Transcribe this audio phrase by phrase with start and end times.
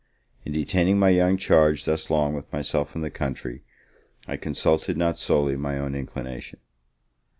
[0.45, 3.61] In detaining my young charge thus long with myself in the country,
[4.27, 6.59] I consulted not solely my own inclination.